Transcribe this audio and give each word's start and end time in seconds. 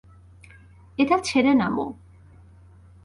এটা 0.97 1.15
ছেড়ে 1.19 1.51
নামো! 1.53 1.85